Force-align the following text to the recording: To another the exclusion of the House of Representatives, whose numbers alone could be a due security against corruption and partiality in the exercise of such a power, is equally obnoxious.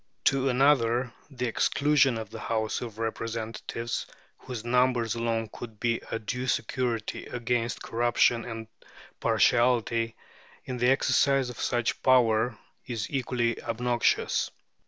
To 0.23 0.49
another 0.49 1.13
the 1.29 1.45
exclusion 1.45 2.17
of 2.17 2.31
the 2.31 2.39
House 2.39 2.81
of 2.81 2.97
Representatives, 2.97 4.07
whose 4.35 4.65
numbers 4.65 5.13
alone 5.13 5.47
could 5.53 5.79
be 5.79 6.01
a 6.09 6.17
due 6.17 6.47
security 6.47 7.27
against 7.27 7.83
corruption 7.83 8.43
and 8.43 8.67
partiality 9.19 10.15
in 10.65 10.77
the 10.77 10.89
exercise 10.89 11.51
of 11.51 11.59
such 11.61 11.91
a 11.91 11.97
power, 11.97 12.57
is 12.87 13.11
equally 13.11 13.61
obnoxious. 13.61 14.49